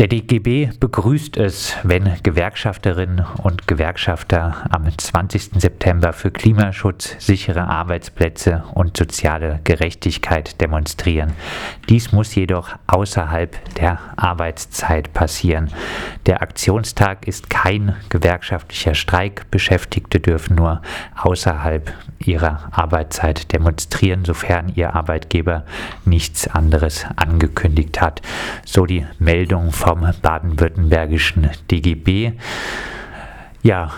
Der 0.00 0.08
DGB 0.08 0.70
begrüßt 0.80 1.36
es, 1.36 1.76
wenn 1.84 2.16
Gewerkschafterinnen 2.24 3.24
und 3.44 3.68
Gewerkschafter 3.68 4.66
am 4.70 4.86
20. 4.98 5.60
September 5.60 6.12
für 6.12 6.32
Klimaschutz, 6.32 7.14
sichere 7.20 7.68
Arbeitsplätze 7.68 8.64
und 8.74 8.96
soziale 8.96 9.60
Gerechtigkeit 9.62 10.60
demonstrieren. 10.60 11.34
Dies 11.88 12.10
muss 12.10 12.34
jedoch 12.34 12.70
außerhalb 12.88 13.56
der 13.76 14.00
Arbeitszeit 14.16 15.12
passieren. 15.12 15.70
Der 16.26 16.42
Aktionstag 16.42 17.28
ist 17.28 17.48
kein 17.48 17.94
gewerkschaftlicher 18.08 18.96
Streik. 18.96 19.48
Beschäftigte 19.52 20.18
dürfen 20.18 20.56
nur 20.56 20.82
außerhalb 21.16 21.92
ihrer 22.18 22.68
Arbeitszeit 22.72 23.52
demonstrieren, 23.52 24.24
sofern 24.24 24.72
ihr 24.74 24.96
Arbeitgeber 24.96 25.64
nichts 26.04 26.48
anderes 26.48 27.06
angekündigt 27.14 28.00
hat. 28.00 28.22
So 28.64 28.86
die 28.86 29.06
Meldung 29.20 29.70
vom 29.84 30.06
baden-württembergischen 30.22 31.50
DGB. 31.70 32.32
Ja, 33.62 33.92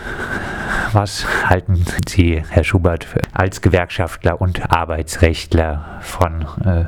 was 0.92 1.26
halten 1.48 1.84
Sie, 2.08 2.42
Herr 2.48 2.64
Schubert, 2.64 3.06
als 3.32 3.60
Gewerkschaftler 3.60 4.40
und 4.40 4.72
Arbeitsrechtler 4.72 5.98
von 6.00 6.46
äh, 6.64 6.84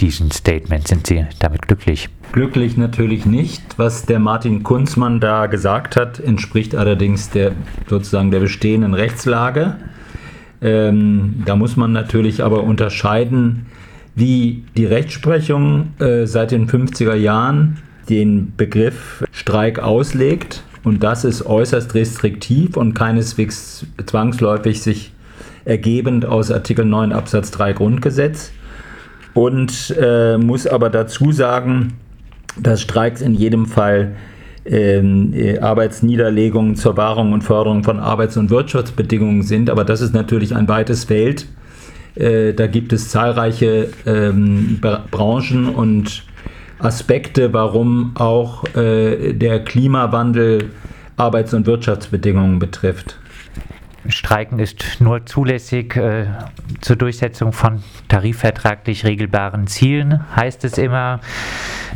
diesen 0.00 0.30
Statement? 0.30 0.88
Sind 0.88 1.06
Sie 1.06 1.26
damit 1.38 1.68
glücklich? 1.68 2.08
Glücklich 2.32 2.76
natürlich 2.76 3.24
nicht. 3.24 3.62
Was 3.76 4.06
der 4.06 4.18
Martin 4.18 4.62
Kunzmann 4.62 5.20
da 5.20 5.46
gesagt 5.46 5.96
hat, 5.96 6.18
entspricht 6.20 6.74
allerdings 6.74 7.30
der 7.30 7.52
sozusagen 7.88 8.30
der 8.30 8.40
bestehenden 8.40 8.94
Rechtslage. 8.94 9.76
Ähm, 10.62 11.42
da 11.46 11.56
muss 11.56 11.76
man 11.76 11.92
natürlich 11.92 12.42
aber 12.42 12.64
unterscheiden, 12.64 13.66
wie 14.14 14.64
die 14.76 14.86
Rechtsprechung 14.86 15.94
äh, 15.98 16.26
seit 16.26 16.50
den 16.50 16.68
50er 16.68 17.14
Jahren 17.14 17.78
den 18.08 18.52
Begriff 18.56 19.24
Streik 19.32 19.78
auslegt. 19.78 20.62
Und 20.82 21.02
das 21.02 21.24
ist 21.24 21.44
äußerst 21.44 21.94
restriktiv 21.94 22.76
und 22.76 22.94
keineswegs 22.94 23.86
zwangsläufig 24.06 24.80
sich 24.82 25.12
ergebend 25.64 26.24
aus 26.24 26.50
Artikel 26.50 26.84
9 26.84 27.12
Absatz 27.12 27.50
3 27.50 27.74
Grundgesetz. 27.74 28.52
Und 29.34 29.94
äh, 30.00 30.38
muss 30.38 30.66
aber 30.66 30.90
dazu 30.90 31.32
sagen, 31.32 31.94
dass 32.60 32.80
Streiks 32.80 33.20
in 33.20 33.34
jedem 33.34 33.66
Fall 33.66 34.16
ähm, 34.64 35.32
äh, 35.34 35.58
Arbeitsniederlegungen 35.58 36.76
zur 36.76 36.96
Wahrung 36.96 37.32
und 37.32 37.42
Förderung 37.42 37.84
von 37.84 37.98
Arbeits- 37.98 38.36
und 38.36 38.50
Wirtschaftsbedingungen 38.50 39.42
sind. 39.42 39.70
Aber 39.70 39.84
das 39.84 40.00
ist 40.00 40.14
natürlich 40.14 40.54
ein 40.54 40.68
weites 40.68 41.04
Feld. 41.04 41.46
Äh, 42.14 42.52
da 42.54 42.66
gibt 42.66 42.92
es 42.92 43.08
zahlreiche 43.08 43.88
ähm, 44.06 44.80
Branchen 45.10 45.68
und 45.68 46.24
Aspekte, 46.82 47.52
warum 47.52 48.12
auch 48.16 48.64
äh, 48.74 49.32
der 49.32 49.64
Klimawandel 49.64 50.70
Arbeits- 51.16 51.54
und 51.54 51.66
Wirtschaftsbedingungen 51.66 52.58
betrifft. 52.58 53.18
Streiken 54.08 54.58
ist 54.58 55.00
nur 55.00 55.26
zulässig 55.26 55.94
äh, 55.96 56.26
zur 56.80 56.96
Durchsetzung 56.96 57.52
von 57.52 57.82
tarifvertraglich 58.08 59.04
regelbaren 59.04 59.66
Zielen, 59.66 60.24
heißt 60.34 60.64
es 60.64 60.78
immer. 60.78 61.20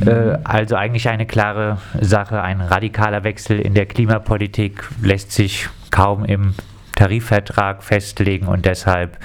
Äh, 0.04 0.38
also 0.44 0.76
eigentlich 0.76 1.08
eine 1.08 1.26
klare 1.26 1.78
Sache. 2.00 2.42
Ein 2.42 2.60
radikaler 2.60 3.24
Wechsel 3.24 3.58
in 3.58 3.72
der 3.72 3.86
Klimapolitik 3.86 4.84
lässt 5.02 5.32
sich 5.32 5.68
kaum 5.90 6.24
im 6.24 6.54
Tarifvertrag 6.94 7.82
festlegen 7.82 8.46
und 8.46 8.66
deshalb 8.66 9.18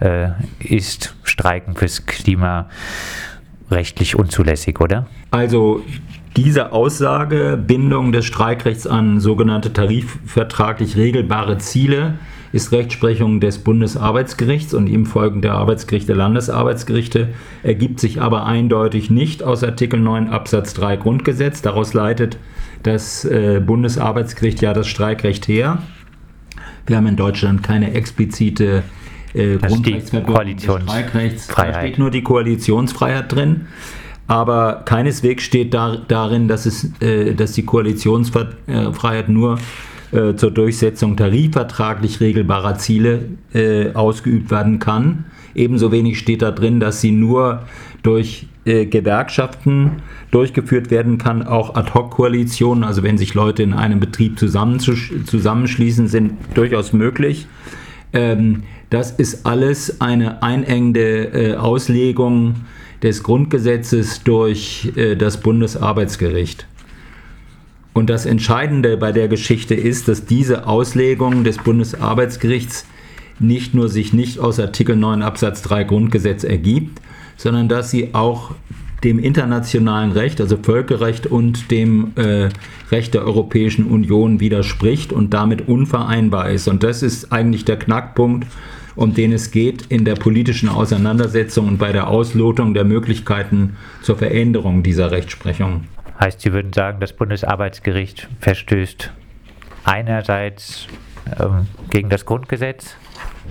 äh, 0.00 0.30
ist 0.58 1.14
Streiken 1.22 1.76
fürs 1.76 2.06
Klima 2.06 2.68
rechtlich 3.72 4.16
unzulässig, 4.16 4.80
oder? 4.80 5.06
Also 5.30 5.82
diese 6.36 6.72
Aussage, 6.72 7.62
Bindung 7.66 8.12
des 8.12 8.24
Streikrechts 8.24 8.86
an 8.86 9.20
sogenannte 9.20 9.72
tarifvertraglich 9.72 10.96
regelbare 10.96 11.58
Ziele, 11.58 12.14
ist 12.52 12.70
Rechtsprechung 12.70 13.40
des 13.40 13.58
Bundesarbeitsgerichts 13.58 14.74
und 14.74 14.86
ihm 14.86 15.06
folgen 15.06 15.40
der 15.40 15.54
Arbeitsgerichte 15.54 16.12
Landesarbeitsgerichte, 16.12 17.28
ergibt 17.62 17.98
sich 17.98 18.20
aber 18.20 18.46
eindeutig 18.46 19.10
nicht 19.10 19.42
aus 19.42 19.64
Artikel 19.64 19.98
9 19.98 20.28
Absatz 20.28 20.74
3 20.74 20.96
Grundgesetz. 20.96 21.62
Daraus 21.62 21.94
leitet 21.94 22.38
das 22.82 23.24
äh, 23.24 23.60
Bundesarbeitsgericht 23.64 24.60
ja 24.60 24.74
das 24.74 24.86
Streikrecht 24.86 25.48
her. 25.48 25.78
Wir 26.86 26.96
haben 26.96 27.06
in 27.06 27.16
Deutschland 27.16 27.62
keine 27.62 27.94
explizite 27.94 28.82
äh, 29.34 29.56
Grundrechtsverbindung 29.56 30.58
Streikrechts. 30.58 31.46
Da 31.48 31.80
steht 31.80 31.98
nur 31.98 32.10
die 32.10 32.22
Koalitionsfreiheit 32.22 33.32
drin. 33.32 33.62
Aber 34.28 34.82
keineswegs 34.84 35.42
steht 35.42 35.74
da, 35.74 35.96
darin, 35.96 36.48
dass, 36.48 36.64
es, 36.66 36.90
äh, 37.00 37.34
dass 37.34 37.52
die 37.52 37.64
Koalitionsfreiheit 37.64 39.28
nur 39.28 39.58
äh, 40.12 40.34
zur 40.36 40.50
Durchsetzung 40.50 41.16
tarifvertraglich 41.16 42.20
regelbarer 42.20 42.76
Ziele 42.78 43.30
äh, 43.52 43.92
ausgeübt 43.92 44.50
werden 44.50 44.78
kann. 44.78 45.24
Ebenso 45.54 45.92
wenig 45.92 46.18
steht 46.18 46.42
da 46.42 46.50
drin, 46.50 46.80
dass 46.80 47.00
sie 47.00 47.12
nur 47.12 47.62
durch 48.02 48.46
äh, 48.64 48.86
Gewerkschaften 48.86 50.02
durchgeführt 50.30 50.90
werden 50.90 51.18
kann, 51.18 51.42
auch 51.42 51.74
Ad-Hoc-Koalitionen, 51.74 52.84
also 52.84 53.02
wenn 53.02 53.18
sich 53.18 53.34
Leute 53.34 53.62
in 53.62 53.72
einem 53.72 54.00
Betrieb 54.00 54.38
zusammenschließen, 54.38 56.08
sind 56.08 56.32
durchaus 56.54 56.92
möglich. 56.92 57.46
Ähm, 58.12 58.62
das 58.92 59.10
ist 59.10 59.46
alles 59.46 60.02
eine 60.02 60.42
einengende 60.42 61.52
äh, 61.52 61.54
Auslegung 61.54 62.56
des 63.02 63.22
Grundgesetzes 63.22 64.22
durch 64.22 64.92
äh, 64.96 65.16
das 65.16 65.40
Bundesarbeitsgericht. 65.40 66.66
Und 67.94 68.10
das 68.10 68.26
Entscheidende 68.26 68.98
bei 68.98 69.12
der 69.12 69.28
Geschichte 69.28 69.74
ist, 69.74 70.08
dass 70.08 70.26
diese 70.26 70.66
Auslegung 70.66 71.42
des 71.42 71.56
Bundesarbeitsgerichts 71.56 72.86
nicht 73.38 73.74
nur 73.74 73.88
sich 73.88 74.12
nicht 74.12 74.38
aus 74.38 74.60
Artikel 74.60 74.94
9 74.94 75.22
Absatz 75.22 75.62
3 75.62 75.84
Grundgesetz 75.84 76.44
ergibt, 76.44 77.00
sondern 77.38 77.70
dass 77.70 77.90
sie 77.90 78.14
auch 78.14 78.54
dem 79.04 79.18
internationalen 79.18 80.12
Recht, 80.12 80.40
also 80.40 80.58
Völkerrecht 80.58 81.26
und 81.26 81.70
dem 81.70 82.12
äh, 82.16 82.50
Recht 82.90 83.14
der 83.14 83.24
Europäischen 83.24 83.86
Union 83.86 84.38
widerspricht 84.38 85.12
und 85.12 85.32
damit 85.32 85.66
unvereinbar 85.66 86.50
ist. 86.50 86.68
Und 86.68 86.82
das 86.82 87.02
ist 87.02 87.32
eigentlich 87.32 87.64
der 87.64 87.78
Knackpunkt, 87.78 88.46
um 88.96 89.14
den 89.14 89.32
es 89.32 89.50
geht 89.50 89.86
in 89.86 90.04
der 90.04 90.14
politischen 90.14 90.68
Auseinandersetzung 90.68 91.68
und 91.68 91.78
bei 91.78 91.92
der 91.92 92.08
Auslotung 92.08 92.74
der 92.74 92.84
Möglichkeiten 92.84 93.76
zur 94.02 94.16
Veränderung 94.16 94.82
dieser 94.82 95.10
Rechtsprechung. 95.10 95.84
Heißt, 96.20 96.40
Sie 96.40 96.52
würden 96.52 96.72
sagen, 96.72 97.00
das 97.00 97.12
Bundesarbeitsgericht 97.12 98.28
verstößt 98.40 99.12
einerseits 99.84 100.86
ähm, 101.38 101.66
gegen 101.90 102.08
das 102.10 102.26
Grundgesetz, 102.26 102.96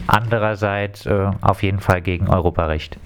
andererseits 0.07 1.05
äh, 1.05 1.31
auf 1.41 1.63
jeden 1.63 1.79
Fall 1.79 2.01
gegen 2.01 2.27
Europarecht. 2.27 2.97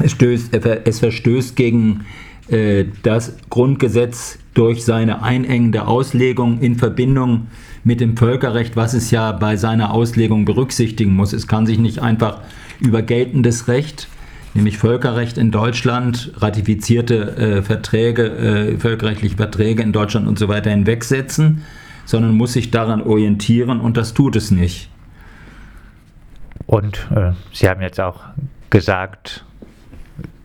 Es, 0.00 0.12
stößt, 0.12 0.54
es 0.54 1.00
verstößt 1.00 1.56
gegen 1.56 2.06
äh, 2.48 2.84
das 3.02 3.36
Grundgesetz 3.50 4.38
durch 4.54 4.84
seine 4.84 5.22
einengende 5.22 5.86
Auslegung 5.86 6.60
in 6.60 6.76
Verbindung 6.76 7.48
mit 7.48 7.48
dem 7.96 8.16
Völkerrecht, 8.16 8.76
was 8.76 8.94
es 8.94 9.10
ja 9.10 9.32
bei 9.32 9.56
seiner 9.56 9.92
Auslegung 9.92 10.44
berücksichtigen 10.44 11.14
muss. 11.14 11.32
Es 11.32 11.46
kann 11.46 11.66
sich 11.66 11.78
nicht 11.78 12.00
einfach 12.00 12.40
über 12.80 13.02
geltendes 13.02 13.68
Recht, 13.68 14.08
nämlich 14.54 14.78
Völkerrecht 14.78 15.38
in 15.38 15.50
Deutschland, 15.50 16.32
ratifizierte 16.36 17.36
äh, 17.36 17.62
Verträge, 17.62 18.26
äh, 18.26 18.78
völkerrechtliche 18.78 19.36
Verträge 19.36 19.82
in 19.82 19.92
Deutschland 19.92 20.28
und 20.28 20.38
so 20.38 20.48
weiter 20.48 20.70
hinwegsetzen, 20.70 21.62
sondern 22.04 22.34
muss 22.34 22.52
sich 22.52 22.70
daran 22.70 23.02
orientieren 23.02 23.80
und 23.80 23.96
das 23.96 24.14
tut 24.14 24.36
es 24.36 24.50
nicht. 24.50 24.90
Und 26.66 27.08
äh, 27.14 27.32
Sie 27.52 27.68
haben 27.68 27.80
jetzt 27.80 27.98
auch 27.98 28.20
gesagt, 28.70 29.44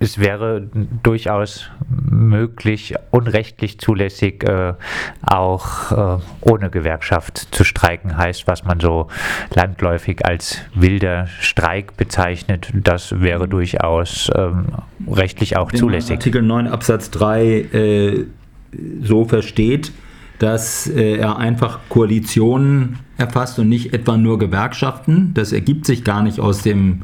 es 0.04 0.20
wäre 0.20 0.70
durchaus 1.02 1.70
möglich, 1.90 2.94
unrechtlich 3.10 3.80
zulässig, 3.80 4.44
äh, 4.44 4.74
auch 5.22 6.20
äh, 6.20 6.22
ohne 6.42 6.70
Gewerkschaft 6.70 7.48
zu 7.56 7.64
streiken, 7.64 8.18
heißt, 8.18 8.46
was 8.46 8.66
man 8.66 8.80
so 8.80 9.08
landläufig 9.56 10.26
als 10.26 10.60
wilder 10.76 11.28
Streik 11.40 11.96
bezeichnet. 11.96 12.70
Das 12.74 13.22
wäre 13.22 13.48
durchaus 13.48 14.30
ähm, 14.36 14.66
rechtlich 15.10 15.58
auch 15.58 15.72
Wenn 15.72 15.80
zulässig. 15.80 16.18
Artikel 16.18 16.42
9 16.42 16.68
Absatz 16.68 17.10
3 17.12 17.46
äh, 17.46 18.26
so 19.02 19.26
versteht, 19.26 19.94
dass 20.40 20.88
äh, 20.88 21.16
er 21.16 21.38
einfach 21.38 21.80
Koalitionen 21.88 23.00
erfasst 23.18 23.58
und 23.58 23.70
nicht 23.70 23.94
etwa 23.94 24.18
nur 24.18 24.38
Gewerkschaften. 24.38 25.34
Das 25.34 25.54
ergibt 25.54 25.86
sich 25.86 26.04
gar 26.04 26.24
nicht 26.24 26.40
aus 26.42 26.62
dem 26.62 27.04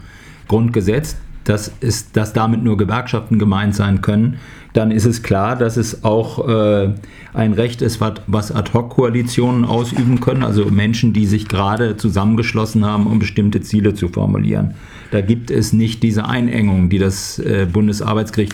Grundgesetz 0.50 1.16
dass, 1.50 1.72
ist, 1.80 2.16
dass 2.16 2.32
damit 2.32 2.64
nur 2.64 2.78
Gewerkschaften 2.78 3.40
gemeint 3.40 3.74
sein 3.74 4.02
können, 4.02 4.38
dann 4.74 4.92
ist 4.92 5.06
es 5.06 5.24
klar, 5.24 5.56
dass 5.56 5.78
es 5.78 6.04
auch 6.04 6.48
äh, 6.48 6.94
ein 7.34 7.54
Recht 7.54 7.82
ist, 7.82 8.00
was 8.28 8.52
Ad-Hoc-Koalitionen 8.52 9.66
ausüben 9.66 10.20
können, 10.20 10.44
also 10.44 10.66
Menschen, 10.66 11.12
die 11.12 11.26
sich 11.26 11.48
gerade 11.48 11.98
zusammengeschlossen 11.98 12.86
haben, 12.86 13.08
um 13.08 13.18
bestimmte 13.18 13.62
Ziele 13.62 13.96
zu 13.96 14.10
formulieren. 14.10 14.76
Da 15.10 15.22
gibt 15.22 15.50
es 15.50 15.74
nicht 15.74 16.04
diese 16.04 16.26
Einengung, 16.28 16.90
die 16.90 17.00
das 17.00 17.40
äh, 17.40 17.66
Bundesarbeitsgericht 17.72 18.54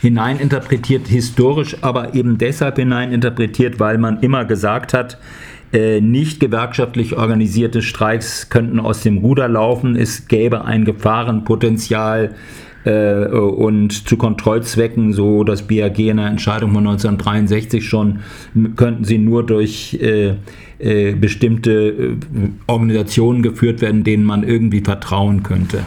hineininterpretiert, 0.00 1.08
historisch 1.08 1.76
aber 1.82 2.14
eben 2.14 2.38
deshalb 2.38 2.76
hineininterpretiert, 2.76 3.78
weil 3.78 3.98
man 3.98 4.20
immer 4.20 4.46
gesagt 4.46 4.94
hat, 4.94 5.18
nicht 5.72 6.38
gewerkschaftlich 6.38 7.16
organisierte 7.16 7.80
Streiks 7.80 8.50
könnten 8.50 8.78
aus 8.78 9.02
dem 9.02 9.18
Ruder 9.18 9.48
laufen, 9.48 9.96
es 9.96 10.28
gäbe 10.28 10.66
ein 10.66 10.84
Gefahrenpotenzial 10.84 12.34
äh, 12.84 13.26
und 13.26 14.08
zu 14.08 14.16
Kontrollzwecken, 14.16 15.12
so 15.12 15.44
das 15.44 15.62
BAG 15.62 15.98
in 15.98 16.16
der 16.16 16.26
Entscheidung 16.26 16.72
von 16.72 16.86
1963 16.86 17.88
schon, 17.88 18.20
könnten 18.76 19.04
sie 19.04 19.18
nur 19.18 19.46
durch 19.46 19.94
äh, 20.00 20.34
äh, 20.78 21.14
bestimmte 21.14 21.70
äh, 21.72 22.16
Organisationen 22.66 23.42
geführt 23.42 23.80
werden, 23.80 24.04
denen 24.04 24.24
man 24.24 24.42
irgendwie 24.42 24.80
vertrauen 24.80 25.42
könnte. 25.42 25.84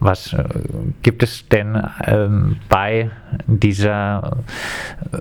Was 0.00 0.32
äh, 0.32 0.44
gibt 1.02 1.22
es 1.22 1.48
denn 1.48 1.82
ähm, 2.04 2.56
bei 2.68 3.10
dieser 3.46 4.38
äh, 5.12 5.18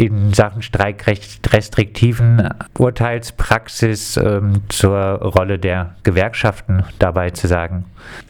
in 0.00 0.32
Sachen 0.32 0.62
Streikrecht 0.62 1.52
restriktiven 1.52 2.48
Urteilspraxis 2.78 4.16
ähm, 4.16 4.62
zur 4.70 4.96
Rolle 4.96 5.58
der 5.58 5.96
Gewerkschaften 6.04 6.84
dabei 6.98 7.30
zu 7.30 7.46
sagen? 7.46 7.84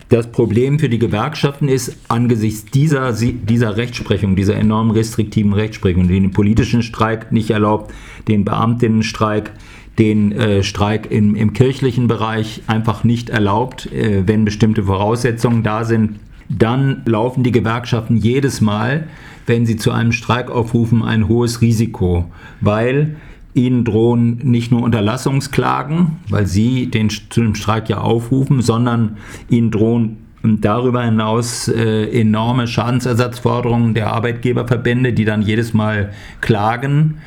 Das 0.08 0.26
Problem 0.26 0.80
für 0.80 0.88
die 0.88 0.98
Gewerkschaften 0.98 1.68
ist, 1.68 1.96
angesichts 2.08 2.64
dieser, 2.72 3.12
dieser 3.12 3.76
Rechtsprechung, 3.76 4.34
dieser 4.34 4.56
enorm 4.56 4.90
restriktiven 4.90 5.52
Rechtsprechung, 5.52 6.08
die 6.08 6.18
den 6.18 6.32
politischen 6.32 6.82
Streik 6.82 7.30
nicht 7.30 7.50
erlaubt, 7.50 7.94
den 8.26 8.44
Beamtinnenstreik, 8.44 9.52
den 9.96 10.32
äh, 10.32 10.64
Streik 10.64 11.12
im, 11.12 11.36
im, 11.36 11.52
kirchlichen 11.52 12.08
Bereich 12.08 12.62
einfach 12.66 13.04
nicht 13.04 13.30
erlaubt, 13.30 13.86
äh, 13.92 14.26
wenn 14.26 14.44
bestimmte 14.44 14.82
Voraussetzungen 14.82 15.62
da 15.62 15.84
sind, 15.84 16.18
dann 16.48 17.02
laufen 17.04 17.44
die 17.44 17.52
Gewerkschaften 17.52 18.16
jedes 18.16 18.60
Mal 18.60 19.06
wenn 19.46 19.66
sie 19.66 19.76
zu 19.76 19.90
einem 19.90 20.12
Streik 20.12 20.50
aufrufen, 20.50 21.02
ein 21.02 21.28
hohes 21.28 21.60
Risiko, 21.60 22.30
weil 22.60 23.16
ihnen 23.54 23.84
drohen 23.84 24.38
nicht 24.38 24.70
nur 24.70 24.82
Unterlassungsklagen, 24.82 26.18
weil 26.28 26.46
sie 26.46 26.90
den, 26.90 27.10
zu 27.10 27.40
dem 27.40 27.54
Streik 27.54 27.88
ja 27.88 27.98
aufrufen, 27.98 28.62
sondern 28.62 29.16
ihnen 29.48 29.70
drohen 29.70 30.18
darüber 30.42 31.04
hinaus 31.04 31.68
äh, 31.68 32.04
enorme 32.18 32.66
Schadensersatzforderungen 32.66 33.94
der 33.94 34.12
Arbeitgeberverbände, 34.12 35.12
die 35.12 35.24
dann 35.24 35.42
jedes 35.42 35.74
Mal 35.74 36.12
klagen. 36.40 37.18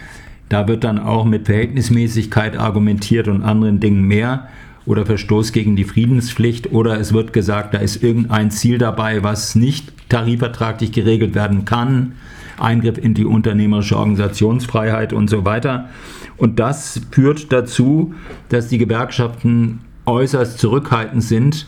Da 0.50 0.68
wird 0.68 0.84
dann 0.84 1.00
auch 1.00 1.26
mit 1.26 1.46
Verhältnismäßigkeit 1.46 2.58
argumentiert 2.58 3.28
und 3.28 3.44
anderen 3.44 3.80
Dingen 3.80 4.04
mehr 4.04 4.48
oder 4.86 5.06
Verstoß 5.06 5.54
gegen 5.54 5.76
die 5.76 5.86
Friedenspflicht 5.86 6.72
oder 6.72 7.00
es 7.00 7.14
wird 7.14 7.34
gesagt, 7.34 7.74
da 7.74 7.78
ist 7.78 8.04
irgendein 8.04 8.52
Ziel 8.52 8.78
dabei, 8.78 9.24
was 9.24 9.56
nicht 9.56 9.94
tarifvertraglich 10.14 10.92
geregelt 10.92 11.34
werden 11.34 11.66
kann, 11.66 12.14
Eingriff 12.60 12.98
in 12.98 13.16
die 13.16 13.26
unternehmerische 13.26 13.98
Organisationsfreiheit 13.98 15.12
und 15.12 15.28
so 15.28 15.44
weiter. 15.44 15.90
Und 16.38 16.60
das 16.60 17.02
führt 17.12 17.52
dazu, 17.52 18.14
dass 18.50 18.68
die 18.68 18.78
Gewerkschaften 18.78 19.82
äußerst 20.06 20.60
zurückhaltend 20.60 21.24
sind, 21.24 21.68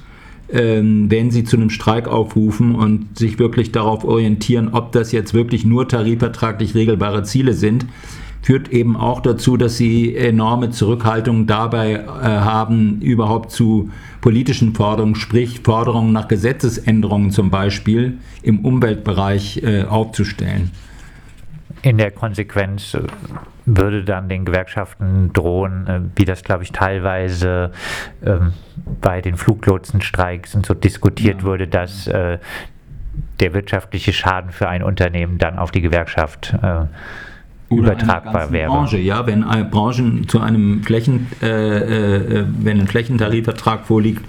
ähm, 0.51 1.09
wenn 1.09 1.31
sie 1.31 1.43
zu 1.43 1.57
einem 1.57 1.71
Streik 1.71 2.07
aufrufen 2.07 2.75
und 2.75 3.17
sich 3.17 3.39
wirklich 3.39 3.71
darauf 3.71 4.03
orientieren, 4.03 4.69
ob 4.73 4.91
das 4.91 5.11
jetzt 5.11 5.33
wirklich 5.33 5.65
nur 5.65 5.87
tarifvertraglich 5.87 6.75
regelbare 6.75 7.23
Ziele 7.23 7.53
sind 7.53 7.87
führt 8.45 8.69
eben 8.69 8.95
auch 8.95 9.21
dazu, 9.21 9.57
dass 9.57 9.75
sie 9.75 10.15
enorme 10.15 10.69
Zurückhaltung 10.69 11.47
dabei 11.47 11.93
äh, 11.93 12.05
haben, 12.05 13.01
überhaupt 13.01 13.49
zu 13.49 13.89
politischen 14.21 14.75
Forderungen, 14.75 15.15
sprich 15.15 15.61
Forderungen 15.61 16.13
nach 16.13 16.27
Gesetzesänderungen 16.27 17.31
zum 17.31 17.49
Beispiel 17.49 18.19
im 18.43 18.63
Umweltbereich 18.63 19.63
äh, 19.63 19.85
aufzustellen. 19.85 20.69
In 21.81 21.97
der 21.97 22.11
Konsequenz 22.11 22.93
äh, 22.93 23.01
würde 23.65 24.03
dann 24.03 24.29
den 24.29 24.45
Gewerkschaften 24.45 25.33
drohen, 25.33 25.87
äh, 25.87 26.01
wie 26.15 26.25
das, 26.25 26.43
glaube 26.43 26.61
ich, 26.61 26.71
teilweise 26.71 27.71
ähm, 28.23 28.53
bei 29.01 29.21
den 29.21 29.37
Fluglotsenstreiks 29.37 30.53
und 30.53 30.67
so 30.67 30.75
diskutiert 30.75 31.39
ja. 31.39 31.47
wurde, 31.47 31.67
dass 31.67 32.05
äh, 32.05 32.37
der 33.39 33.53
wirtschaftliche 33.55 34.13
Schaden 34.13 34.51
für 34.51 34.69
ein 34.69 34.83
Unternehmen 34.83 35.39
dann 35.39 35.57
auf 35.57 35.71
die 35.71 35.81
Gewerkschaft 35.81 36.53
äh, 36.61 36.85
übertragbar 37.69 38.51
wäre. 38.51 38.69
Branche, 38.69 38.97
ja, 38.97 39.25
wenn 39.25 39.41
Branchen 39.69 40.27
zu 40.27 40.39
einem 40.39 40.83
Flächen, 40.83 41.27
äh, 41.41 42.39
äh, 42.39 42.45
wenn 42.59 42.79
ein 42.79 42.87
Flächentarifvertrag 42.87 43.85
vorliegt, 43.85 44.23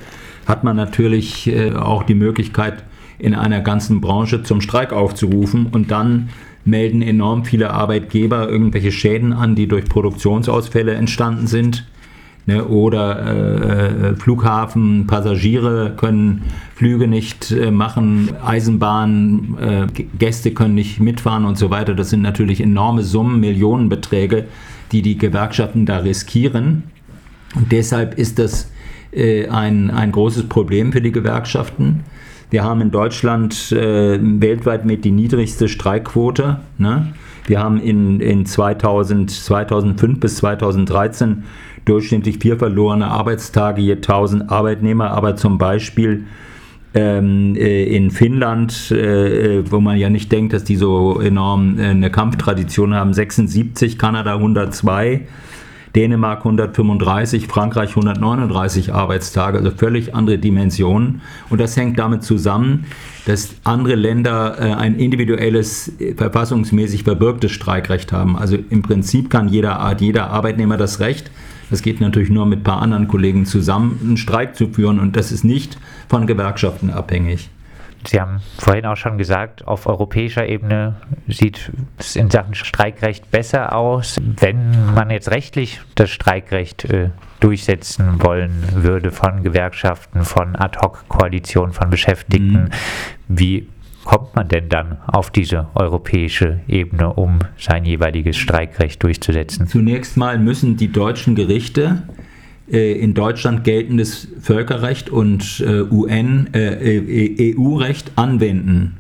hat 0.47 0.65
man 0.65 0.77
natürlich 0.77 1.49
äh, 1.49 1.73
auch 1.73 2.03
die 2.05 2.15
Möglichkeit, 2.15 2.85
in 3.19 3.35
einer 3.35 3.61
ganzen 3.61 4.01
Branche 4.01 4.43
zum 4.43 4.61
Streik 4.61 4.93
aufzurufen 4.93 5.69
und 5.73 5.91
dann 5.91 6.29
melden 6.65 7.01
enorm 7.01 7.45
viele 7.45 7.71
Arbeitgeber 7.71 8.49
irgendwelche 8.49 8.93
Schäden 8.93 9.33
an, 9.33 9.55
die 9.55 9.69
durch 9.69 9.87
Produktionsausfälle 9.87 10.95
entstanden 10.95 11.47
sind 11.47 11.87
Ne, 12.49 12.65
oder 12.65 14.13
äh, 14.13 14.15
Flughafen, 14.15 15.09
Passagiere 15.09 15.95
können 15.97 16.45
Flüge 16.77 17.09
nicht 17.09 17.51
äh, 17.51 17.73
machen, 17.73 18.31
Eisenbahn, 18.41 19.57
äh, 19.61 20.03
Gäste 20.17 20.53
können 20.53 20.77
nicht 20.77 21.01
mitfahren 21.01 21.45
und 21.45 21.59
so 21.59 21.71
weiter. 21.71 21.95
Das 21.97 22.11
sind 22.11 22.23
natürlich 22.23 22.61
enorme 22.61 23.03
Summen, 23.03 23.41
Millionenbeträge, 23.41 24.45
die 24.93 25.03
die 25.03 25.19
Gewerkschaften 25.19 25.87
da 25.87 25.99
riskieren. 25.99 26.85
Und 27.57 27.73
deshalb 27.73 28.17
ist 28.17 28.39
das 28.39 28.71
äh, 29.11 29.49
ein, 29.49 29.91
ein 29.91 30.13
großes 30.13 30.49
Problem 30.49 30.93
für 30.93 31.01
die 31.01 31.11
Gewerkschaften. 31.11 32.05
Wir 32.51 32.63
haben 32.63 32.81
in 32.81 32.93
Deutschland 32.93 33.73
äh, 33.73 34.21
weltweit 34.21 34.85
mit 34.85 35.05
die 35.05 35.11
niedrigste 35.11 35.67
Streikquote. 35.67 36.61
Ne? 36.79 37.13
Wir 37.47 37.61
haben 37.61 37.81
in, 37.81 38.21
in 38.21 38.45
2000, 38.45 39.31
2005 39.31 40.21
bis 40.21 40.37
2013 40.37 41.45
durchschnittlich 41.85 42.39
vier 42.39 42.59
verlorene 42.59 43.07
Arbeitstage 43.07 43.81
je 43.81 43.95
1000 43.95 44.51
Arbeitnehmer, 44.51 45.13
aber 45.13 45.37
zum 45.37 45.57
Beispiel 45.57 46.25
ähm, 46.95 47.55
äh, 47.57 47.85
in 47.85 48.11
Finnland, 48.11 48.91
äh, 48.91 49.71
wo 49.71 49.81
man 49.81 49.99
ja 49.99 50.11
nicht 50.11 50.33
denkt, 50.33 50.53
dass 50.53 50.65
die 50.65 50.77
so 50.77 51.21
enorm 51.21 51.79
äh, 51.79 51.85
eine 51.85 52.11
Kampftradition 52.11 52.95
haben, 52.95 53.13
76, 53.13 53.99
Kanada 53.99 54.35
102, 54.35 55.27
Dänemark 55.97 56.41
135, 56.41 57.47
Frankreich 57.47 57.91
139 57.91 58.93
Arbeitstage, 58.93 59.59
also 59.59 59.71
völlig 59.71 60.15
andere 60.15 60.39
Dimensionen. 60.39 61.23
Und 61.49 61.61
das 61.61 61.77
hängt 61.77 61.99
damit 61.99 62.23
zusammen, 62.23 62.85
dass 63.25 63.57
andere 63.65 63.95
Länder 63.95 64.57
äh, 64.59 64.75
ein 64.75 64.97
individuelles, 64.97 65.99
äh, 65.99 66.15
verfassungsmäßig 66.15 67.05
verbürgtes 67.05 67.53
Streikrecht 67.53 68.13
haben. 68.13 68.37
Also 68.37 68.59
im 68.69 68.83
Prinzip 68.83 69.31
kann 69.31 69.49
jeder, 69.49 69.97
jeder 69.99 70.31
Arbeitnehmer 70.31 70.77
das 70.77 71.01
Recht, 71.01 71.31
es 71.71 71.83
geht 71.83 72.01
natürlich 72.01 72.31
nur 72.31 72.47
mit 72.47 72.61
ein 72.61 72.65
paar 72.65 72.81
anderen 72.81 73.09
Kollegen 73.09 73.45
zusammen, 73.45 73.99
einen 74.03 74.17
Streik 74.17 74.55
zu 74.55 74.69
führen 74.69 75.01
und 75.01 75.17
das 75.17 75.33
ist 75.33 75.43
nicht 75.43 75.79
von 76.09 76.27
Gewerkschaften 76.27 76.91
abhängig. 76.91 77.51
Sie 78.07 78.21
haben 78.21 78.41
vorhin 78.59 78.87
auch 78.87 78.97
schon 78.97 79.19
gesagt, 79.19 79.67
auf 79.67 79.87
europäischer 79.87 80.49
Ebene 80.49 80.97
sieht 81.29 81.73
es 81.99 82.17
in 82.17 82.31
Sachen 82.31 82.55
Streikrecht 82.55 83.31
besser 83.31 83.75
aus. 83.75 84.21
Wenn 84.21 84.95
man 84.95 85.11
jetzt 85.11 85.31
rechtlich 85.31 85.81
das 85.97 86.11
Streikrecht 86.11 86.85
äh, 86.85 87.11
durchsetzen 87.41 88.23
wollen 88.23 88.53
würde 88.73 89.11
von 89.11 89.43
Gewerkschaften, 89.43 90.25
von 90.25 90.57
Ad-Hoc-Koalitionen, 90.57 91.73
von 91.73 91.91
Beschäftigten, 91.91 92.65
mhm. 92.65 92.71
wie 93.29 93.69
kommt 94.05 94.37
man 94.37 94.47
denn 94.49 94.69
dann 94.69 94.99
auf 95.09 95.31
diese 95.31 95.67
europäische 95.75 96.61
Ebene, 96.69 97.13
um 97.13 97.41
sein 97.59 97.85
jeweiliges 97.85 98.37
Streikrecht 98.37 99.03
durchzusetzen? 99.03 99.67
Zunächst 99.67 100.17
mal 100.17 100.39
müssen 100.39 100.77
die 100.77 100.93
deutschen 100.93 101.35
Gerichte 101.35 102.05
in 102.69 103.15
Deutschland 103.15 103.63
geltendes 103.63 104.29
Völkerrecht 104.41 105.09
und 105.09 105.61
äh, 105.61 105.83
UN, 105.83 106.49
äh, 106.53 107.55
EU-Recht 107.57 108.13
anwenden. 108.17 108.97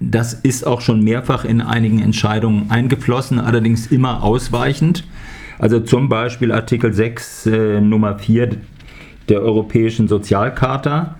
Das 0.00 0.34
ist 0.34 0.66
auch 0.66 0.82
schon 0.82 1.02
mehrfach 1.02 1.46
in 1.46 1.62
einigen 1.62 2.02
Entscheidungen 2.02 2.70
eingeflossen, 2.70 3.38
allerdings 3.38 3.86
immer 3.86 4.22
ausweichend. 4.22 5.04
Also 5.58 5.80
zum 5.80 6.10
Beispiel 6.10 6.52
Artikel 6.52 6.92
6 6.92 7.48
Nummer 7.80 8.18
4 8.18 8.50
der 9.30 9.40
Europäischen 9.40 10.08
Sozialcharta 10.08 11.16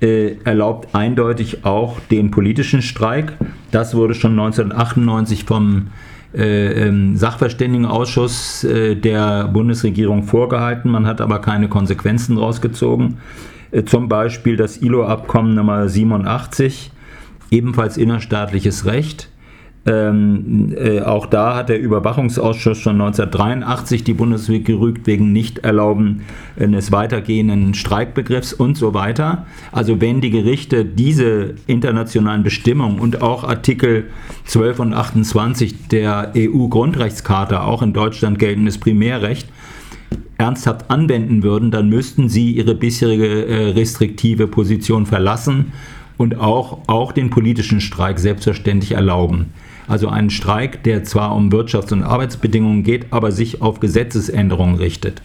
äh, 0.00 0.36
erlaubt 0.44 0.94
eindeutig 0.94 1.64
auch 1.64 1.98
den 2.10 2.30
politischen 2.30 2.82
Streik. 2.82 3.32
Das 3.70 3.94
wurde 3.94 4.14
schon 4.14 4.32
1998 4.32 5.44
vom 5.44 5.78
äh, 5.78 5.90
ähm, 6.34 7.16
Sachverständigenausschuss 7.16 8.64
äh, 8.64 8.94
der 8.94 9.48
Bundesregierung 9.48 10.24
vorgehalten. 10.24 10.90
Man 10.90 11.06
hat 11.06 11.20
aber 11.20 11.40
keine 11.40 11.68
Konsequenzen 11.68 12.36
daraus 12.36 12.60
gezogen. 12.60 13.18
Äh, 13.70 13.84
zum 13.84 14.08
Beispiel 14.08 14.56
das 14.56 14.82
ILO-Abkommen 14.82 15.54
Nummer 15.54 15.88
87, 15.88 16.90
ebenfalls 17.50 17.96
innerstaatliches 17.96 18.84
Recht 18.84 19.28
Ähm, 19.88 20.74
äh, 20.76 21.00
auch 21.00 21.24
da 21.24 21.56
hat 21.56 21.70
der 21.70 21.80
Überwachungsausschuss 21.80 22.76
schon 22.76 23.00
1983 23.00 24.04
die 24.04 24.12
Bundeswehr 24.12 24.60
gerügt 24.60 25.06
wegen 25.06 25.32
Nichterlauben 25.32 26.24
eines 26.60 26.92
weitergehenden 26.92 27.72
Streikbegriffs 27.72 28.52
und 28.52 28.76
so 28.76 28.92
weiter. 28.92 29.46
Also 29.72 29.98
wenn 30.02 30.20
die 30.20 30.28
Gerichte 30.30 30.84
diese 30.84 31.54
internationalen 31.66 32.42
Bestimmungen 32.42 32.98
und 32.98 33.22
auch 33.22 33.44
Artikel 33.44 34.10
12 34.44 34.78
und 34.80 34.92
28 34.92 35.88
der 35.88 36.32
EU-Grundrechtscharta, 36.36 37.62
auch 37.64 37.80
in 37.80 37.94
Deutschland 37.94 38.38
geltendes 38.38 38.76
Primärrecht, 38.76 39.48
ernsthaft 40.36 40.90
anwenden 40.90 41.42
würden, 41.42 41.70
dann 41.70 41.88
müssten 41.88 42.28
sie 42.28 42.52
ihre 42.52 42.74
bisherige 42.74 43.46
äh, 43.46 43.70
restriktive 43.70 44.48
Position 44.48 45.06
verlassen 45.06 45.72
und 46.18 46.38
auch, 46.38 46.80
auch 46.88 47.12
den 47.12 47.30
politischen 47.30 47.80
Streik 47.80 48.18
selbstverständlich 48.18 48.92
erlauben. 48.92 49.46
Also 49.88 50.08
einen 50.08 50.30
Streik, 50.30 50.82
der 50.82 51.02
zwar 51.04 51.34
um 51.34 51.50
Wirtschafts- 51.50 51.92
und 51.92 52.02
Arbeitsbedingungen 52.02 52.82
geht, 52.82 53.12
aber 53.12 53.32
sich 53.32 53.62
auf 53.62 53.80
Gesetzesänderungen 53.80 54.76
richtet. 54.76 55.22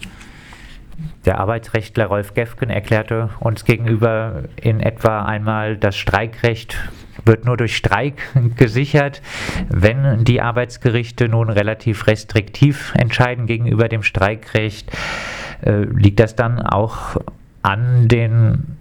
Der 1.25 1.39
Arbeitsrechtler 1.39 2.07
Rolf 2.07 2.33
Gefgen 2.33 2.69
erklärte 2.69 3.29
uns 3.39 3.63
gegenüber 3.65 4.43
in 4.61 4.79
etwa 4.81 5.23
einmal, 5.23 5.77
das 5.77 5.95
Streikrecht 5.95 6.77
wird 7.25 7.45
nur 7.45 7.55
durch 7.55 7.77
Streik 7.77 8.21
gesichert. 8.57 9.21
Wenn 9.69 10.23
die 10.25 10.41
Arbeitsgerichte 10.41 11.29
nun 11.29 11.49
relativ 11.49 12.07
restriktiv 12.07 12.93
entscheiden 12.95 13.45
gegenüber 13.45 13.87
dem 13.87 14.03
Streikrecht, 14.03 14.91
äh, 15.61 15.83
liegt 15.83 16.19
das 16.19 16.35
dann 16.35 16.61
auch 16.61 17.17
an 17.61 18.07
den 18.09 18.77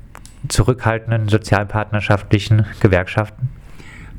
zurückhaltenden 0.48 1.28
sozialpartnerschaftlichen 1.28 2.66
Gewerkschaften? 2.80 3.50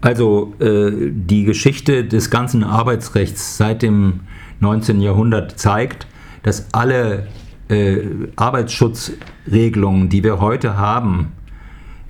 Also 0.03 0.53
äh, 0.59 0.91
die 0.91 1.45
Geschichte 1.45 2.03
des 2.03 2.29
ganzen 2.29 2.65
Arbeitsrechts 2.65 3.55
seit 3.55 3.81
dem 3.81 4.19
19. 4.59 4.99
Jahrhundert 4.99 5.57
zeigt, 5.57 6.07
dass 6.43 6.67
alle 6.73 7.27
äh, 7.69 7.99
Arbeitsschutzregelungen, 8.35 10.09
die 10.09 10.21
wir 10.21 10.41
heute 10.41 10.77
haben, 10.77 11.31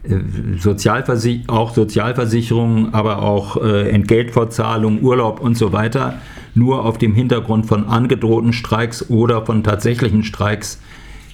äh, 0.01 0.15
Sozialversich 0.57 1.47
auch 1.49 1.75
Sozialversicherung, 1.75 2.95
aber 2.95 3.21
auch 3.21 3.57
äh, 3.57 3.91
Entgeltfortzahlung, 3.91 5.03
Urlaub 5.03 5.39
und 5.39 5.55
so 5.55 5.71
weiter, 5.71 6.15
nur 6.55 6.85
auf 6.85 6.97
dem 6.97 7.13
Hintergrund 7.13 7.67
von 7.67 7.85
angedrohten 7.85 8.53
Streiks 8.53 9.07
oder 9.11 9.45
von 9.45 9.63
tatsächlichen 9.63 10.23
Streiks 10.23 10.81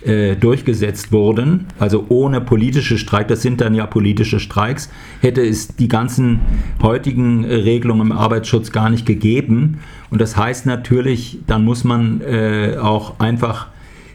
äh, 0.05 0.35
durchgesetzt 0.35 1.11
wurden, 1.11 1.65
also 1.77 2.05
ohne 2.09 2.39
politische 2.39 2.97
Streik, 2.97 3.27
das 3.27 3.41
sind 3.41 3.59
dann 3.61 3.73
ja 3.75 3.85
politische 3.85 4.39
Streiks, 4.39 4.89
hätte 5.21 5.41
es 5.41 5.75
die 5.75 5.87
ganzen 5.87 6.39
heutigen 6.81 7.43
Regelungen 7.43 8.11
im 8.11 8.11
Arbeitsschutz 8.11 8.71
gar 8.71 8.89
nicht 8.89 9.05
gegeben. 9.05 9.79
Und 10.09 10.21
das 10.21 10.37
heißt 10.37 10.65
natürlich, 10.65 11.39
dann 11.47 11.65
muss 11.65 11.83
man 11.83 12.21
äh, 12.21 12.77
auch 12.79 13.19
einfach 13.19 13.67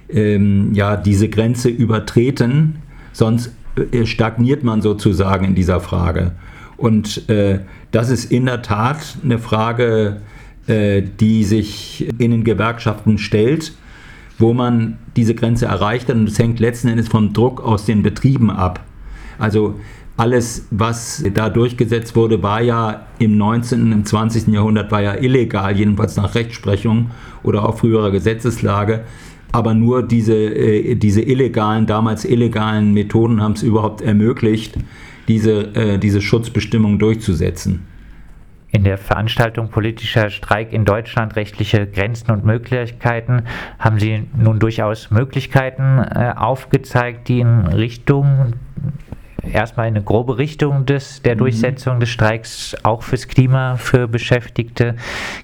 ähm, 0.09 0.73
ja, 0.73 0.97
diese 0.97 1.29
Grenze 1.29 1.69
übertreten, 1.69 2.77
sonst 3.13 3.55
äh, 3.93 4.07
stagniert 4.07 4.65
man 4.65 4.81
sozusagen 4.83 5.45
in 5.45 5.55
dieser 5.55 5.81
Frage. 5.81 6.33
Und 6.77 7.29
äh, 7.29 7.61
das 7.91 8.11
ist 8.11 8.33
in 8.33 8.47
der 8.47 8.63
Tat 8.63 9.19
eine 9.23 9.39
Frage, 9.39 10.21
äh, 10.67 11.03
die 11.03 11.45
sich 11.45 12.09
in 12.19 12.31
den 12.31 12.45
Gewerkschaften 12.45 13.19
stellt 13.19 13.75
wo 14.39 14.53
man 14.53 14.99
diese 15.17 15.35
Grenze 15.35 15.67
erreicht 15.67 16.09
hat. 16.09 16.17
Und 16.17 16.29
es 16.29 16.39
hängt 16.39 16.61
letzten 16.61 16.89
Endes 16.89 17.09
vom 17.09 17.33
Druck 17.33 17.63
aus 17.63 17.85
den 17.85 18.03
Betrieben 18.03 18.51
ab. 18.51 18.85
Also 19.39 19.75
alles, 20.17 20.67
was 20.71 21.25
da 21.35 21.51
durchgesetzt 21.51 22.15
wurde, 22.15 22.43
war 22.43 22.63
ja 22.63 23.07
im 23.19 23.37
19., 23.37 23.93
im 23.93 24.05
20. 24.05 24.49
Jahrhundert 24.49 24.93
war 24.93 25.03
ja 25.03 25.15
illegal, 25.15 25.77
jedenfalls 25.77 26.17
nach 26.17 26.35
Rechtsprechung 26.35 27.11
oder 27.43 27.69
auch 27.69 27.79
früherer 27.79 28.11
Gesetzeslage. 28.11 29.05
Aber 29.51 29.75
nur 29.75 30.03
diese, 30.03 30.35
äh, 30.35 30.95
diese 30.97 31.23
illegalen, 31.23 31.87
damals 31.87 32.25
illegalen 32.25 32.93
Methoden 32.93 33.41
haben 33.41 33.53
es 33.53 33.63
überhaupt 33.63 34.03
ermöglicht, 34.03 34.77
diese, 35.29 35.75
äh, 35.75 35.99
diese 35.99 36.21
Schutzbestimmung 36.21 36.99
durchzusetzen 36.99 37.94
in 38.75 38.83
der 38.83 38.99
Veranstaltung 38.99 39.69
politischer 39.69 40.31
Streik 40.31 40.73
in 40.73 40.85
Deutschland 40.85 41.37
rechtliche 41.37 41.87
Grenzen 41.87 42.33
und 42.33 42.45
Möglichkeiten 42.45 43.45
haben 43.79 44.01
Sie 44.01 44.27
nun 44.37 44.59
durchaus 44.59 45.13
Möglichkeiten 45.13 46.01
äh, 46.01 46.35
aufgezeigt, 46.37 47.29
die 47.29 47.39
in 47.39 47.69
Richtung 47.69 48.55
erstmal 49.45 49.87
in 49.87 49.95
eine 49.95 50.05
grobe 50.05 50.39
Richtung 50.39 50.87
des, 50.87 51.23
der 51.23 51.37
mhm. 51.37 51.39
Durchsetzung 51.39 52.01
des 52.01 52.09
Streiks 52.09 52.75
auch 52.83 53.05
fürs 53.05 53.29
Klima, 53.29 53.77
für 53.77 54.09
Beschäftigte 54.09 54.97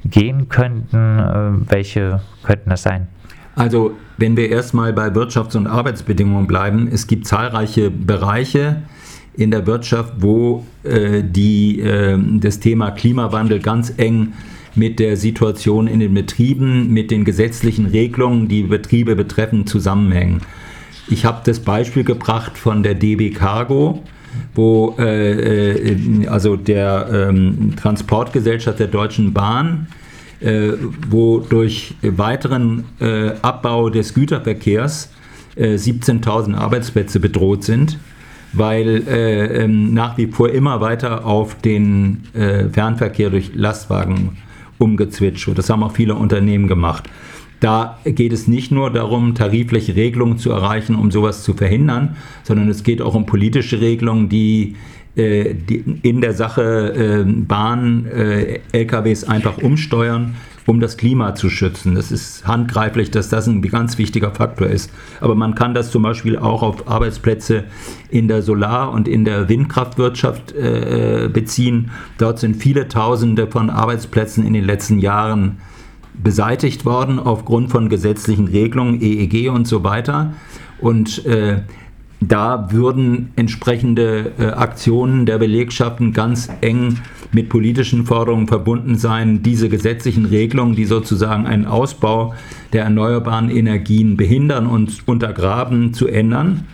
gehen 0.05 0.49
könnten. 0.49 1.19
Äh, 1.21 1.71
welche 1.71 2.23
könnten 2.43 2.71
das 2.71 2.83
sein? 2.83 3.07
Also 3.55 3.93
wenn 4.17 4.37
wir 4.37 4.51
erstmal 4.51 4.93
bei 4.93 5.07
Wirtschafts- 5.07 5.57
und 5.57 5.69
Arbeitsbedingungen 5.69 6.49
bleiben, 6.49 6.89
es 6.93 7.07
gibt 7.07 7.29
zahlreiche 7.29 7.91
Bereiche, 7.91 8.83
in 9.35 9.51
der 9.51 9.67
Wirtschaft, 9.67 10.15
wo 10.19 10.65
äh, 10.83 11.23
die, 11.23 11.81
äh, 11.81 12.19
das 12.39 12.61
Thema 12.61 12.91
Klimawandel 12.91 13.61
ganz 13.61 13.93
eng 13.97 14.33
mit 14.75 14.99
der 14.99 15.17
Situation 15.17 15.87
in 15.87 16.01
den 16.01 16.15
Betrieben, 16.15 16.93
mit 16.93 17.11
den 17.11 17.25
gesetzlichen 17.25 17.87
Regelungen, 17.87 18.49
die 18.49 18.63
Betriebe 18.63 19.17
betreffen, 19.17 19.67
zusammenhängen. 19.67 20.43
Ich 21.09 21.25
habe 21.25 21.41
das 21.45 21.61
Beispiel 21.61 22.05
gebracht 22.05 22.57
von 22.57 22.83
der 22.83 22.95
DB 22.95 23.31
Cargo, 23.31 24.03
wo 24.55 24.95
äh, 24.99 25.91
äh, 25.91 26.27
also 26.29 26.57
der 26.57 27.09
ähm, 27.13 27.75
Transportgesellschaft 27.77 28.79
der 28.79 28.87
Deutschen 28.87 29.33
Bahn, 29.33 29.89
äh, 30.41 30.73
wo 31.09 31.41
durch 31.41 31.95
weiteren 32.03 32.85
äh, 33.01 33.33
Abbau 33.43 33.91
des 33.91 34.15
Güterverkehrs 34.15 35.11
17.000 35.57 36.55
Arbeitsplätze 36.55 37.19
bedroht 37.19 37.65
sind 37.65 37.99
weil 38.53 39.07
äh, 39.09 39.65
ähm, 39.65 39.95
nach 39.95 40.19
wie 40.19 40.27
vor 40.27 40.51
immer 40.51 40.81
weiter 40.81 41.25
auf 41.25 41.55
den 41.57 42.23
äh, 42.35 42.69
Fernverkehr 42.69 43.31
durch 43.31 43.53
Lastwagen 43.55 44.39
umgezwitscht 44.79 45.47
wird. 45.47 45.59
Das 45.59 45.71
haben 45.71 45.83
auch 45.83 45.93
viele 45.93 46.15
Unternehmen 46.15 46.67
gemacht. 46.67 47.09
Da 47.61 47.99
geht 48.05 48.33
es 48.33 48.49
nicht 48.49 48.73
nur 48.73 48.91
darum, 48.91 49.35
tarifliche 49.35 49.95
Regelungen 49.95 50.39
zu 50.39 50.51
erreichen, 50.51 50.97
um 50.97 51.11
sowas 51.11 51.43
zu 51.43 51.53
verhindern, 51.53 52.17
sondern 52.43 52.69
es 52.71 52.83
geht 52.83 53.03
auch 53.03 53.15
um 53.15 53.27
politische 53.27 53.83
Regelungen, 53.83 54.31
die, 54.31 54.77
äh, 55.15 55.55
in 56.03 56.23
der 56.23 56.33
Sache 56.33 57.25
äh, 57.27 57.31
Bahn, 57.31 58.07
äh, 58.07 58.61
LKWs 58.73 59.25
einfach 59.25 59.59
umsteuern 59.59 60.37
um 60.71 60.79
das 60.79 60.97
Klima 60.97 61.35
zu 61.35 61.51
schützen. 61.51 61.97
Das 61.97 62.13
ist 62.13 62.47
handgreiflich, 62.47 63.11
dass 63.11 63.29
das 63.29 63.49
ein 63.49 63.61
ganz 63.61 63.99
wichtiger 63.99 64.31
Faktor 64.31 64.69
ist. 64.69 64.93
Aber 65.21 65.35
man 65.35 65.57
kann 65.57 65.75
das 65.75 65.91
zum 65.91 66.05
Beispiel 66.05 66.39
auch 66.39 66.63
auf 66.63 66.87
Arbeitsplätze 66.87 67.65
in 68.09 68.29
der 68.29 68.43
Solar- 68.43 68.93
und 68.93 69.09
in 69.09 69.25
der 69.25 69.49
Windkraftwirtschaft 69.49 70.53
äh, 70.53 71.29
beziehen. 71.33 71.91
Dort 72.19 72.39
sind 72.39 72.55
viele 72.55 72.87
Tausende 72.87 73.49
von 73.49 73.69
Arbeitsplätzen 73.69 74.47
in 74.47 74.53
den 74.53 74.65
letzten 74.65 75.01
Jahren 75.01 75.59
beseitigt 76.15 76.85
worden 76.85 77.19
aufgrund 77.19 77.71
von 77.71 77.89
gesetzlichen 77.89 78.47
Regelungen, 78.47 79.03
EEG 79.03 79.51
und 79.51 79.67
so 79.67 79.83
weiter. 79.83 80.35
Und 80.79 81.27
äh, 81.27 81.63
da 82.21 82.71
würden 82.71 83.33
entsprechende 83.35 84.33
äh, 84.39 84.47
Aktionen 84.51 85.27
der 85.27 85.39
Belegschaften 85.39 86.13
ganz 86.13 86.49
eng 86.61 86.99
mit 87.33 87.49
politischen 87.49 88.07
Forderungen 88.07 88.49
verbunden 88.49 88.97
sein, 88.97 89.43
diese 89.43 89.69
gesetzlichen 89.69 90.25
Regelungen, 90.25 90.75
die 90.75 90.85
sozusagen 90.85 91.47
einen 91.47 91.67
Ausbau 91.67 92.35
der 92.73 92.85
erneuerbaren 92.85 93.51
Energien 93.51 94.17
behindern 94.17 94.67
und 94.67 95.07
untergraben, 95.07 95.95
zu 95.95 96.09
ändern. 96.09 96.67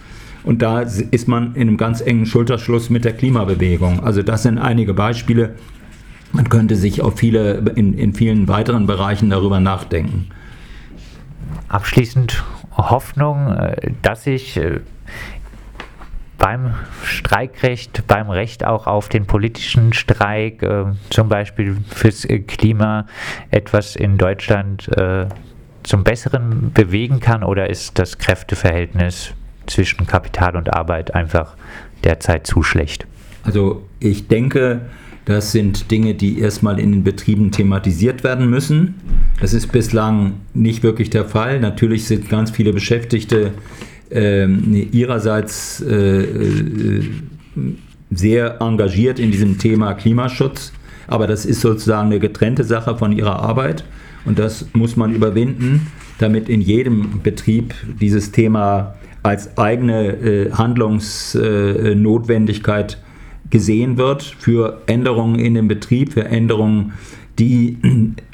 Und 0.45 0.63
da 0.63 0.81
ist 0.81 1.29
man 1.29 1.55
in 1.55 1.63
einem 1.63 1.77
ganz 1.77 2.01
engen 2.01 2.25
Schulterschluss 2.25 2.89
mit 2.89 3.05
der 3.05 3.13
Klimabewegung. 3.13 4.05
Also 4.05 4.23
das 4.23 4.45
sind 4.45 4.59
einige 4.59 4.95
Beispiele. 4.95 5.57
Man 6.33 6.49
könnte 6.49 6.77
sich 6.77 7.03
auf 7.03 7.19
viele, 7.19 7.65
in, 7.75 7.95
in 7.95 8.15
vielen 8.15 8.47
weiteren 8.47 8.87
Bereichen 8.87 9.31
darüber 9.31 9.59
nachdenken. 9.59 10.27
Abschließend 11.69 12.45
Hoffnung, 12.77 13.49
äh, 13.49 13.93
dass 14.03 14.25
sich 14.25 14.57
äh, 14.57 14.81
beim 16.47 16.75
Streikrecht, 17.03 18.07
beim 18.07 18.31
Recht 18.31 18.65
auch 18.65 18.87
auf 18.87 19.09
den 19.09 19.27
politischen 19.27 19.93
Streik, 19.93 20.63
äh, 20.63 20.85
zum 21.11 21.29
Beispiel 21.29 21.77
fürs 21.89 22.25
Klima, 22.47 23.07
etwas 23.51 23.97
in 23.97 24.17
Deutschland 24.17 24.87
äh, 24.97 25.27
zum 25.83 26.05
Besseren 26.05 26.71
bewegen 26.73 27.19
kann? 27.19 27.43
Oder 27.43 27.69
ist 27.69 27.99
das 27.99 28.19
Kräfteverhältnis 28.19 29.33
zwischen 29.67 30.07
Kapital 30.07 30.55
und 30.55 30.73
Arbeit 30.73 31.13
einfach 31.17 31.57
derzeit 32.05 32.47
zu 32.47 32.63
schlecht? 32.63 33.09
Also 33.43 33.83
ich 33.99 34.29
denke, 34.29 34.83
das 35.25 35.51
sind 35.51 35.91
Dinge, 35.91 36.15
die 36.15 36.39
erstmal 36.39 36.79
in 36.79 36.93
den 36.93 37.03
Betrieben 37.03 37.51
thematisiert 37.51 38.23
werden 38.23 38.49
müssen. 38.49 38.95
Das 39.41 39.53
ist 39.53 39.73
bislang 39.73 40.35
nicht 40.55 40.85
wirklich 40.85 41.11
der 41.11 41.25
Fall. 41.25 41.59
Natürlich 41.59 42.07
sind 42.07 42.29
ganz 42.29 42.53
viele 42.53 42.73
Beschäftigte 42.73 43.53
ihrerseits 44.93 45.83
äh, 45.83 46.23
äh, 46.23 47.03
sehr 48.11 48.61
engagiert 48.61 49.19
in 49.19 49.31
diesem 49.31 49.57
Thema 49.59 49.93
Klimaschutz, 49.95 50.73
aber 51.07 51.27
das 51.27 51.45
ist 51.45 51.61
sozusagen 51.61 52.07
eine 52.07 52.19
getrennte 52.19 52.65
Sache 52.65 52.97
von 52.97 53.13
ihrer 53.13 53.41
Arbeit 53.41 53.85
und 54.25 54.39
das 54.39 54.69
muss 54.73 54.97
man 54.97 55.15
überwinden, 55.15 55.89
damit 56.19 56.49
in 56.49 56.63
jedem 56.63 57.21
Betrieb 57.23 57.75
dieses 58.01 58.33
Thema 58.33 58.95
als 59.23 59.59
eigene 59.59 60.09
äh, 60.09 60.51
Handlungsnotwendigkeit 60.53 62.97
gesehen 63.51 63.99
wird 63.99 64.23
für 64.23 64.81
Änderungen 64.87 65.39
in 65.39 65.53
dem 65.55 65.69
Betrieb, 65.69 66.15
für 66.15 66.25
Änderungen, 66.25 66.95
die 67.39 67.77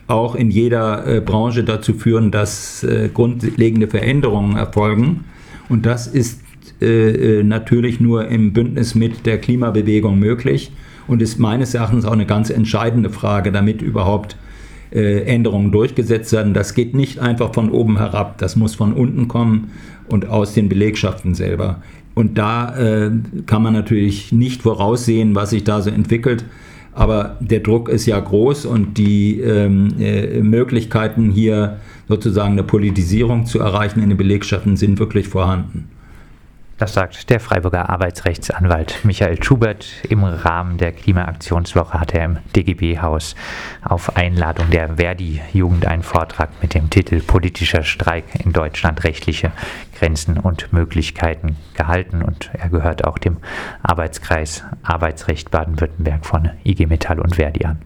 auch 0.06 0.34
in 0.34 0.50
jeder 0.50 1.20
Branche 1.22 1.64
dazu 1.64 1.94
führen, 1.94 2.30
dass 2.30 2.86
grundlegende 3.14 3.88
Veränderungen 3.88 4.56
erfolgen. 4.56 5.24
Und 5.72 5.86
das 5.86 6.06
ist 6.06 6.42
äh, 6.82 7.38
äh, 7.38 7.42
natürlich 7.42 7.98
nur 7.98 8.28
im 8.28 8.52
Bündnis 8.52 8.94
mit 8.94 9.24
der 9.24 9.38
Klimabewegung 9.38 10.18
möglich 10.18 10.70
und 11.08 11.22
ist 11.22 11.38
meines 11.38 11.72
Erachtens 11.72 12.04
auch 12.04 12.12
eine 12.12 12.26
ganz 12.26 12.50
entscheidende 12.50 13.08
Frage, 13.08 13.52
damit 13.52 13.80
überhaupt 13.80 14.36
äh, 14.92 15.22
Änderungen 15.22 15.72
durchgesetzt 15.72 16.30
werden. 16.34 16.52
Das 16.52 16.74
geht 16.74 16.94
nicht 16.94 17.20
einfach 17.20 17.54
von 17.54 17.70
oben 17.70 17.96
herab, 17.96 18.36
das 18.36 18.54
muss 18.54 18.74
von 18.74 18.92
unten 18.92 19.28
kommen 19.28 19.70
und 20.10 20.28
aus 20.28 20.52
den 20.52 20.68
Belegschaften 20.68 21.34
selber. 21.34 21.80
Und 22.14 22.36
da 22.36 22.76
äh, 22.76 23.10
kann 23.46 23.62
man 23.62 23.72
natürlich 23.72 24.30
nicht 24.30 24.60
voraussehen, 24.60 25.34
was 25.34 25.48
sich 25.48 25.64
da 25.64 25.80
so 25.80 25.88
entwickelt. 25.88 26.44
Aber 26.94 27.36
der 27.40 27.60
Druck 27.60 27.88
ist 27.88 28.06
ja 28.06 28.20
groß 28.20 28.66
und 28.66 28.98
die 28.98 29.40
ähm, 29.40 29.94
äh, 29.98 30.40
Möglichkeiten 30.40 31.30
hier 31.30 31.78
sozusagen 32.08 32.52
eine 32.52 32.62
Politisierung 32.62 33.46
zu 33.46 33.60
erreichen 33.60 34.02
in 34.02 34.10
den 34.10 34.18
Belegschaften 34.18 34.76
sind 34.76 34.98
wirklich 34.98 35.28
vorhanden. 35.28 35.88
Das 36.82 36.94
sagt 36.94 37.30
der 37.30 37.38
Freiburger 37.38 37.90
Arbeitsrechtsanwalt 37.90 39.04
Michael 39.04 39.40
Schubert. 39.40 39.86
Im 40.08 40.24
Rahmen 40.24 40.78
der 40.78 40.90
Klimaaktionswoche 40.90 42.00
hat 42.00 42.12
er 42.12 42.24
im 42.24 42.38
DGB-Haus 42.56 43.36
auf 43.84 44.16
Einladung 44.16 44.68
der 44.70 44.96
Verdi-Jugend 44.96 45.86
einen 45.86 46.02
Vortrag 46.02 46.50
mit 46.60 46.74
dem 46.74 46.90
Titel 46.90 47.20
Politischer 47.20 47.84
Streik 47.84 48.24
in 48.44 48.52
Deutschland 48.52 49.04
rechtliche 49.04 49.52
Grenzen 49.96 50.38
und 50.38 50.72
Möglichkeiten 50.72 51.56
gehalten 51.74 52.20
und 52.20 52.50
er 52.52 52.68
gehört 52.68 53.04
auch 53.04 53.18
dem 53.18 53.36
Arbeitskreis 53.84 54.64
Arbeitsrecht 54.82 55.52
Baden-Württemberg 55.52 56.26
von 56.26 56.50
IG 56.64 56.86
Metall 56.86 57.20
und 57.20 57.36
Verdi 57.36 57.64
an. 57.64 57.78